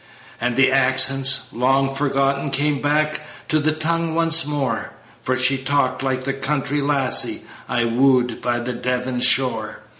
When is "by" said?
8.41-8.61